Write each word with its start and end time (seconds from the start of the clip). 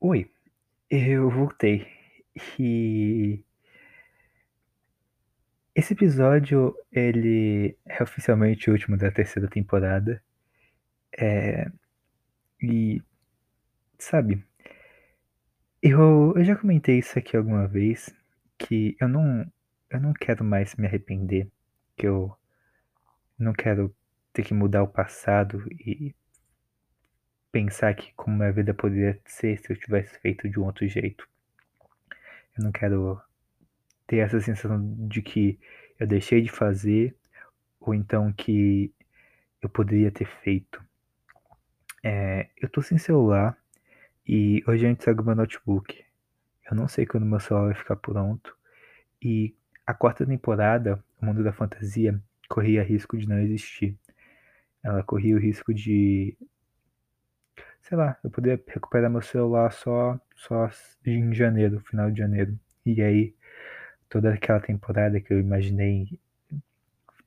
Oi, 0.00 0.30
eu 0.90 1.28
voltei. 1.30 1.86
E 2.58 3.42
esse 5.74 5.92
episódio, 5.92 6.74
ele 6.92 7.76
é 7.84 8.02
oficialmente 8.02 8.70
o 8.70 8.72
último 8.72 8.96
da 8.96 9.10
terceira 9.10 9.48
temporada. 9.48 10.22
É, 11.18 11.70
e, 12.62 13.02
sabe, 13.98 14.44
eu, 15.82 16.32
eu 16.36 16.44
já 16.44 16.54
comentei 16.56 16.98
isso 16.98 17.18
aqui 17.18 17.36
alguma 17.36 17.66
vez, 17.66 18.14
que 18.58 18.96
eu 19.00 19.08
não, 19.08 19.50
eu 19.90 20.00
não 20.00 20.12
quero 20.12 20.44
mais 20.44 20.76
me 20.76 20.86
arrepender, 20.86 21.50
que 21.96 22.06
eu 22.06 22.32
não 23.38 23.52
quero 23.52 23.94
ter 24.32 24.44
que 24.44 24.54
mudar 24.54 24.82
o 24.84 24.88
passado 24.88 25.64
e 25.72 26.14
pensar 27.50 27.94
que 27.94 28.12
como 28.14 28.42
a 28.42 28.50
vida 28.50 28.74
poderia 28.74 29.18
ser 29.24 29.58
se 29.58 29.72
eu 29.72 29.76
tivesse 29.76 30.18
feito 30.18 30.48
de 30.48 30.58
um 30.58 30.64
outro 30.64 30.86
jeito. 30.86 31.28
Eu 32.56 32.64
não 32.64 32.72
quero 32.72 33.20
ter 34.06 34.18
essa 34.18 34.40
sensação 34.40 34.80
de 35.08 35.22
que 35.22 35.58
eu 35.98 36.06
deixei 36.06 36.40
de 36.40 36.50
fazer 36.50 37.16
ou 37.80 37.94
então 37.94 38.32
que 38.32 38.92
eu 39.62 39.68
poderia 39.68 40.10
ter 40.10 40.26
feito. 40.42 40.82
É, 42.02 42.48
eu 42.56 42.68
tô 42.68 42.80
sem 42.82 42.98
celular 42.98 43.56
e 44.26 44.62
hoje 44.66 44.86
a 44.86 44.88
gente 44.88 45.02
segue 45.02 45.22
meu 45.22 45.34
notebook. 45.34 46.04
Eu 46.70 46.76
não 46.76 46.86
sei 46.86 47.06
quando 47.06 47.24
meu 47.26 47.40
celular 47.40 47.66
vai 47.66 47.74
ficar 47.74 47.96
pronto. 47.96 48.54
E 49.22 49.54
a 49.86 49.94
quarta 49.94 50.26
temporada, 50.26 51.02
O 51.20 51.26
Mundo 51.26 51.42
da 51.42 51.52
Fantasia, 51.52 52.20
corria 52.48 52.82
risco 52.82 53.16
de 53.16 53.28
não 53.28 53.38
existir. 53.38 53.96
Ela 54.82 55.02
corria 55.02 55.34
o 55.34 55.40
risco 55.40 55.72
de. 55.74 56.36
Sei 57.88 57.96
lá, 57.96 58.18
eu 58.22 58.30
poder 58.30 58.62
recuperar 58.68 59.10
meu 59.10 59.22
celular 59.22 59.72
só, 59.72 60.20
só 60.36 60.68
em 61.06 61.32
janeiro, 61.32 61.80
final 61.80 62.10
de 62.10 62.18
janeiro. 62.18 62.58
E 62.84 63.00
aí, 63.00 63.34
toda 64.10 64.34
aquela 64.34 64.60
temporada 64.60 65.18
que 65.20 65.32
eu 65.32 65.40
imaginei 65.40 66.20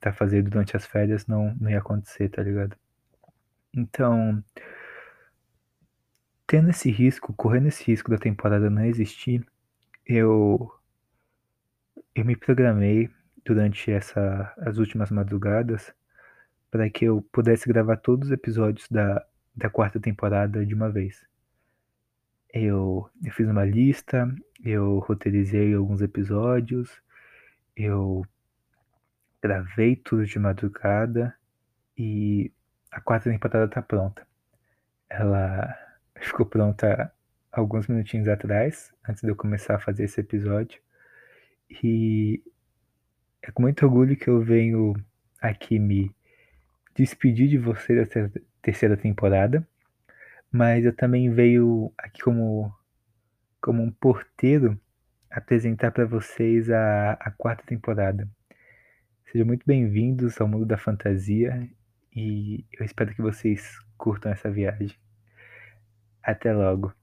tá 0.00 0.12
fazer 0.12 0.42
durante 0.42 0.76
as 0.76 0.86
férias 0.86 1.26
não, 1.26 1.54
não 1.60 1.70
ia 1.70 1.78
acontecer, 1.78 2.28
tá 2.28 2.40
ligado? 2.42 2.76
Então, 3.74 4.44
tendo 6.46 6.70
esse 6.70 6.88
risco, 6.90 7.32
correndo 7.32 7.66
esse 7.68 7.82
risco 7.84 8.10
da 8.10 8.18
temporada 8.18 8.70
não 8.70 8.84
existir, 8.84 9.44
eu 10.06 10.70
eu 12.14 12.24
me 12.24 12.36
programei 12.36 13.10
durante 13.44 13.90
essa 13.90 14.54
as 14.58 14.78
últimas 14.78 15.10
madrugadas 15.10 15.92
para 16.70 16.88
que 16.90 17.06
eu 17.06 17.22
pudesse 17.32 17.68
gravar 17.68 17.96
todos 17.96 18.28
os 18.28 18.32
episódios 18.32 18.88
da, 18.88 19.24
da 19.54 19.70
quarta 19.70 20.00
temporada 20.00 20.64
de 20.64 20.74
uma 20.74 20.90
vez. 20.90 21.26
Eu, 22.52 23.08
eu 23.22 23.32
fiz 23.32 23.48
uma 23.48 23.64
lista, 23.64 24.32
eu 24.64 24.98
roteirizei 25.00 25.74
alguns 25.74 26.00
episódios, 26.00 27.02
eu 27.76 28.24
gravei 29.42 29.96
tudo 29.96 30.24
de 30.24 30.38
madrugada 30.38 31.34
e 31.96 32.52
a 32.90 33.00
quarta 33.00 33.30
temporada 33.30 33.68
tá 33.68 33.82
pronta. 33.82 34.26
Ela 35.08 35.76
ficou 36.16 36.46
pronta 36.46 37.12
alguns 37.52 37.86
minutinhos 37.86 38.28
atrás, 38.28 38.92
antes 39.08 39.22
de 39.22 39.28
eu 39.28 39.36
começar 39.36 39.76
a 39.76 39.80
fazer 39.80 40.04
esse 40.04 40.20
episódio. 40.20 40.80
E 41.82 42.42
é 43.42 43.50
com 43.50 43.62
muito 43.62 43.84
orgulho 43.84 44.16
que 44.16 44.28
eu 44.28 44.40
venho 44.40 44.94
aqui 45.40 45.78
me 45.78 46.14
despedir 46.94 47.48
de 47.48 47.58
você 47.58 47.94
da 47.96 48.06
terceira 48.64 48.96
temporada, 48.96 49.66
mas 50.50 50.84
eu 50.86 50.96
também 50.96 51.30
veio 51.30 51.92
aqui 51.98 52.22
como, 52.22 52.74
como 53.60 53.82
um 53.82 53.90
porteiro 53.90 54.80
apresentar 55.30 55.90
para 55.90 56.06
vocês 56.06 56.70
a, 56.70 57.12
a 57.12 57.30
quarta 57.30 57.62
temporada. 57.66 58.26
Sejam 59.30 59.46
muito 59.46 59.66
bem-vindos 59.66 60.40
ao 60.40 60.48
mundo 60.48 60.64
da 60.64 60.78
fantasia 60.78 61.68
e 62.16 62.64
eu 62.72 62.86
espero 62.86 63.14
que 63.14 63.20
vocês 63.20 63.78
curtam 63.98 64.32
essa 64.32 64.50
viagem. 64.50 64.96
Até 66.22 66.52
logo. 66.52 66.94